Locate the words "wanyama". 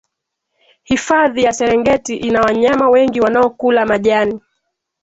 2.41-2.89